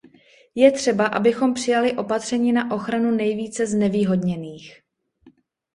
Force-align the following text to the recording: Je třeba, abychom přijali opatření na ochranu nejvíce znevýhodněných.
Je 0.55 0.71
třeba, 0.71 1.05
abychom 1.07 1.53
přijali 1.53 1.93
opatření 1.93 2.51
na 2.53 2.71
ochranu 2.71 3.11
nejvíce 3.11 3.67
znevýhodněných. 3.67 4.81